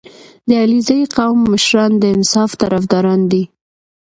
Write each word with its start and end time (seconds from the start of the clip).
•د 0.47 0.49
علیزي 0.63 0.99
قوم 1.15 1.39
مشران 1.51 1.91
د 2.01 2.03
انصاف 2.15 2.51
طرفداران 2.61 3.21
دي. 3.31 3.43